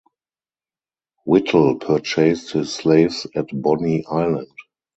[1.27, 4.47] Whittle purchased his slaves at Bonny Island.